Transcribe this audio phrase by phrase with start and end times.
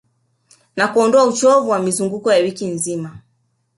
[0.75, 3.17] Na kuondoa uchovu wa mizunguko ya wiki nzima